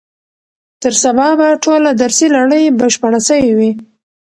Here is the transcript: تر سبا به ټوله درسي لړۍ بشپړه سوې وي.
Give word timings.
تر 0.81 0.93
سبا 1.03 1.27
به 1.39 1.47
ټوله 1.63 1.89
درسي 2.01 2.27
لړۍ 2.35 2.63
بشپړه 2.79 3.19
سوې 3.27 3.51
وي. 3.57 3.71